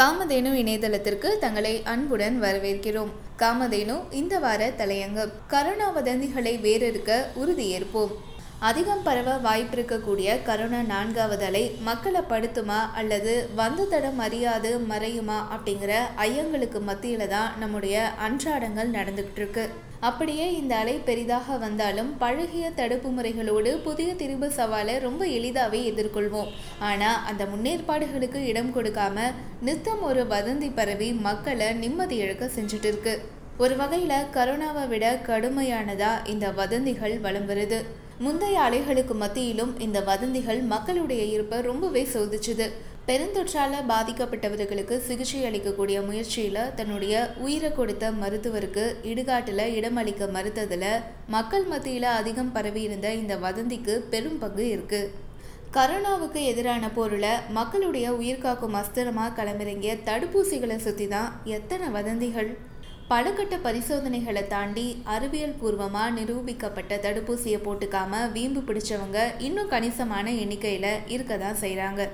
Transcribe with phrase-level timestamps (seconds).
[0.00, 3.10] காமதேனு இணையதளத்திற்கு தங்களை அன்புடன் வரவேற்கிறோம்.
[3.38, 5.32] காமதேனு இந்த வார தலையங்கம்.
[5.50, 8.12] கரோனா வதந்திகளை வேறறுக்க உறுதியேற்போம்.
[8.68, 15.92] அதிகம் பரவ வாய்ப்பிருக்கக்கூடிய கரோனா நான்காவது அலை மக்களை படுத்துமா அல்லது வந்த தடம் அறியாது மறையுமா அப்படிங்கிற
[16.24, 19.64] ஐயங்களுக்கு மத்தியில தான் நம்முடைய அன்றாடங்கள் நடந்துகிட்டு இருக்கு
[20.08, 26.52] அப்படியே இந்த அலை பெரிதாக வந்தாலும் பழகிய தடுப்பு முறைகளோடு புதிய திரிபு சவாலை ரொம்ப எளிதாகவே எதிர்கொள்வோம்.
[26.90, 29.26] ஆனால் அந்த முன்னேற்பாடுகளுக்கு இடம் கொடுக்காம
[29.68, 33.16] நித்தம் ஒரு வதந்தி பரவி மக்களை நிம்மதி இழக்க செஞ்சுட்டு இருக்கு
[33.64, 37.80] ஒரு வகையில் கரோனாவை விட கடுமையானதா இந்த வதந்திகள் வலம் வருது.
[38.24, 42.66] முந்தைய அலைகளுக்கு மத்தியிலும் இந்த வதந்திகள் மக்களுடைய இருப்பை ரொம்பவே சோதிச்சுது.
[43.06, 50.86] பெருந்தொற்றால பாதிக்கப்பட்டவர்களுக்கு சிகிச்சை அளிக்கக்கூடிய முயற்சியில் தன்னுடைய உயிரை கொடுத்த மருத்துவருக்கு இடுகாட்டில் இடமளிக்க மறுத்ததில்
[51.36, 55.02] மக்கள் மத்தியில் அதிகம் பரவியிருந்த இந்த வதந்திக்கு பெரும் பங்கு இருக்கு.
[55.76, 62.52] கரோனாவுக்கு எதிரான பொருளை மக்களுடைய உயிர்காக்கும் அஸ்திரமாக களமிறங்கிய தடுப்பூசிகளை சுற்றி தான் எத்தனை வதந்திகள்?
[63.10, 71.58] பலகட்ட பரிசோதனைகளை தாண்டி அறிவியல் பூர்வமாக நிரூபிக்கப்பட்ட தடுப்பூசியை போட்டுக்காம வீம்பு பிடிச்சவங்க இன்னும் கணிசமான எண்ணிக்கையில் இருக்க தான்
[71.60, 72.04] செய்கிறாங்க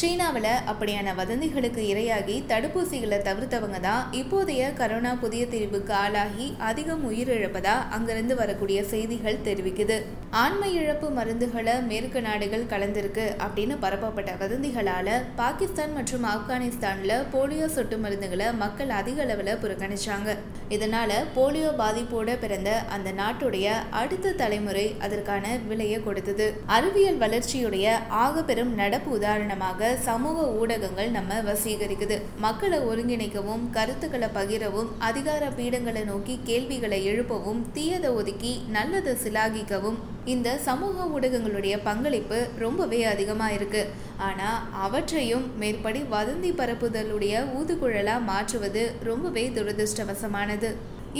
[0.00, 8.34] சீனாவில் அப்படியான வதந்திகளுக்கு இரையாகி தடுப்பூசிகளை தவிர்த்தவங்க தான் இப்போதைய கரோனா புதிய திரிவுக்கு ஆளாகி அதிகம் உயிரிழப்பதா அங்கிருந்து
[8.38, 9.96] வரக்கூடிய செய்திகள் தெரிவிக்குது.
[10.42, 18.48] ஆண்மை இழப்பு மருந்துகளை மேற்கு நாடுகள் கலந்திருக்கு அப்படின்னு பரப்பப்பட்ட வதந்திகளால பாகிஸ்தான் மற்றும் ஆப்கானிஸ்தான்ல போலியோ சொட்டு மருந்துகளை
[18.62, 20.38] மக்கள் அதிக அளவில் புறக்கணிச்சாங்க.
[20.76, 26.48] இதனால போலியோ பாதிப்போட பிறந்த அந்த நாட்டுடைய அடுத்த தலைமுறை அதற்கான விலையை கொடுத்தது.
[26.78, 27.86] அறிவியல் வளர்ச்சியுடைய
[28.24, 32.16] ஆக பெரும் நடப்பு உதாரணமாக சமூக ஊடகங்கள் நம்ம வசீகரிக்குது.
[32.44, 41.04] மக்களை ஒருங்கிணைக்கவும் கருத்துக்களை பகிரவும் அதிகார பீடங்களை நோக்கி கேள்விகளை எழுப்பவும் தீயதை ஒதுக்கி நல்லதை சிலாகிக்கவும் இந்த சமூக
[41.14, 43.84] ஊடகங்களுடைய பங்களிப்பு ரொம்பவே அதிகமாக இருக்கு.
[44.28, 50.70] ஆனால் அவற்றையும் மேற்படி வதந்தி பரப்புதலுடைய ஊதுகுழலாக மாற்றுவது ரொம்பவே துரதிருஷ்டவசமானது.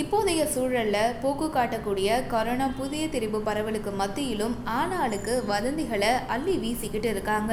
[0.00, 7.52] இப்போதைய சூழல்ல போக்கு காட்டக்கூடிய கொரோனா புதிய திரிவு பரவலுக்கு மத்தியிலும் ஆளாளுக்கு வதந்திகளை அள்ளி வீசிக்கிட்டு இருக்காங்க.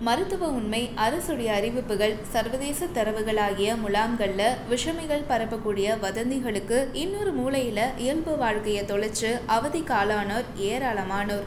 [0.00, 9.40] மருத்துவ உண்மை அரசுடைய அறிவிப்புகள் சர்வதேச தரவுகளாகிய முலாம்களில் விஷமிகள் பரப்பக்கூடிய வதந்திகளுக்கு இன்னொரு மூலையில் இயல்பு வாழ்க்கையை தொலைச்சு
[9.46, 11.46] அவதிக்கு ஆளானோர் ஏராளமானோர்.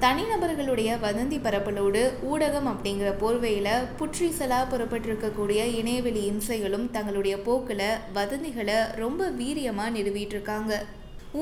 [0.00, 9.90] தனிநபர்களுடைய வதந்தி பரப்பலோடு ஊடகம் அப்படிங்கிற போர்வையில் புற்றீசலாக புறப்பட்டிருக்கக்கூடிய இணையவெளி இம்சைகளும் தங்களுடைய போக்கில் வதந்திகளை ரொம்ப வீரியமாக
[9.90, 10.84] நிறுவிட்டு இருக்காங்க.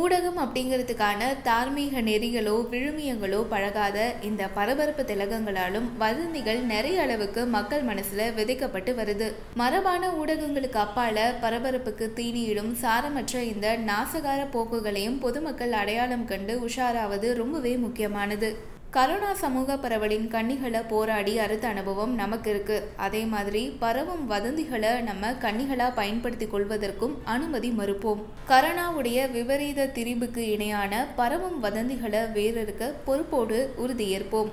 [0.00, 8.94] ஊடகம் அப்படிங்கிறதுக்கான தார்மீக நெறிகளோ விழுமியங்களோ பழகாத இந்த பரபரப்பு திலகங்களாலும் வதந்திகள் நிறைய அளவுக்கு மக்கள் மனசுல விதைக்கப்பட்டு
[9.00, 9.28] வருது.
[9.54, 18.50] மரபான ஊடகங்களுக்கு அப்பால பரபரப்புக்கு தீனியிடும் சாரமற்ற இந்த நாசகார போக்குகளையும் பொதுமக்கள் அடையாளம் கண்டு உஷாராவது ரொம்பவே முக்கியமானது.
[18.94, 25.86] கரோனா சமூக பரவலின் கண்ணிகளை போராடி அறுத்த அனுபவம் நமக்கு இருக்கு அதே மாதிரி பரவும் வதந்திகளை நம்ம கண்ணிகளா
[25.94, 28.20] பயன்படுத்தி கொள்வதற்கும் அனுமதி மறுப்போம்.
[28.48, 34.52] கரோனாவுடைய விபரீத திரிபுக்கு இணையான பரவும் வதந்திகளை வேறறுக்க பொறுப்போடு உறுதியேற்போம்.